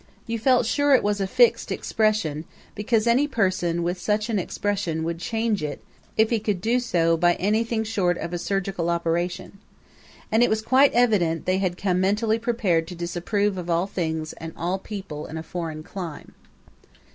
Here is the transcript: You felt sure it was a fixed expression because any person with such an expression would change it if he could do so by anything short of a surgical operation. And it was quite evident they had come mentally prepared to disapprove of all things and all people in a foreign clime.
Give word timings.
You 0.25 0.39
felt 0.39 0.65
sure 0.65 0.95
it 0.95 1.03
was 1.03 1.21
a 1.21 1.27
fixed 1.27 1.71
expression 1.71 2.45
because 2.73 3.05
any 3.05 3.27
person 3.27 3.83
with 3.83 4.01
such 4.01 4.31
an 4.31 4.39
expression 4.39 5.03
would 5.03 5.19
change 5.19 5.61
it 5.61 5.83
if 6.17 6.31
he 6.31 6.39
could 6.39 6.59
do 6.59 6.79
so 6.79 7.15
by 7.15 7.35
anything 7.35 7.83
short 7.83 8.17
of 8.17 8.33
a 8.33 8.39
surgical 8.39 8.89
operation. 8.89 9.59
And 10.31 10.41
it 10.41 10.49
was 10.49 10.63
quite 10.63 10.91
evident 10.93 11.45
they 11.45 11.59
had 11.59 11.77
come 11.77 12.01
mentally 12.01 12.39
prepared 12.39 12.87
to 12.87 12.95
disapprove 12.95 13.59
of 13.59 13.69
all 13.69 13.85
things 13.85 14.33
and 14.33 14.53
all 14.57 14.79
people 14.79 15.27
in 15.27 15.37
a 15.37 15.43
foreign 15.43 15.83
clime. 15.83 16.33